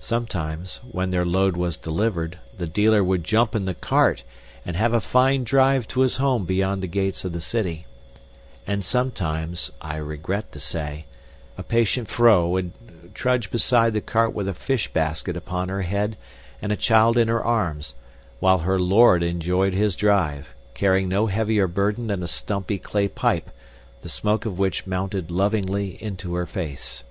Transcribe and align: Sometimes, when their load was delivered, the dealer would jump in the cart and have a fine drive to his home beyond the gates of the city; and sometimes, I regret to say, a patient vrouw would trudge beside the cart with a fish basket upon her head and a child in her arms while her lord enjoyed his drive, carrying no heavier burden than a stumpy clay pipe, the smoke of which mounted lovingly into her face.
Sometimes, 0.00 0.80
when 0.90 1.10
their 1.10 1.26
load 1.26 1.54
was 1.54 1.76
delivered, 1.76 2.38
the 2.56 2.66
dealer 2.66 3.04
would 3.04 3.22
jump 3.24 3.54
in 3.54 3.66
the 3.66 3.74
cart 3.74 4.22
and 4.64 4.74
have 4.74 4.94
a 4.94 5.02
fine 5.02 5.44
drive 5.44 5.86
to 5.88 6.00
his 6.00 6.16
home 6.16 6.46
beyond 6.46 6.82
the 6.82 6.86
gates 6.86 7.26
of 7.26 7.34
the 7.34 7.42
city; 7.42 7.84
and 8.66 8.82
sometimes, 8.82 9.70
I 9.82 9.96
regret 9.96 10.50
to 10.52 10.60
say, 10.60 11.04
a 11.58 11.62
patient 11.62 12.08
vrouw 12.10 12.46
would 12.48 12.72
trudge 13.14 13.50
beside 13.50 13.92
the 13.92 14.00
cart 14.00 14.32
with 14.32 14.48
a 14.48 14.54
fish 14.54 14.90
basket 14.90 15.36
upon 15.36 15.68
her 15.68 15.82
head 15.82 16.16
and 16.62 16.72
a 16.72 16.76
child 16.76 17.18
in 17.18 17.28
her 17.28 17.44
arms 17.44 17.92
while 18.40 18.60
her 18.60 18.80
lord 18.80 19.22
enjoyed 19.22 19.74
his 19.74 19.94
drive, 19.94 20.54
carrying 20.72 21.10
no 21.10 21.26
heavier 21.26 21.66
burden 21.66 22.06
than 22.06 22.22
a 22.22 22.28
stumpy 22.28 22.78
clay 22.78 23.08
pipe, 23.08 23.50
the 24.00 24.08
smoke 24.08 24.46
of 24.46 24.58
which 24.58 24.86
mounted 24.86 25.30
lovingly 25.30 26.02
into 26.02 26.34
her 26.34 26.46
face. 26.46 27.04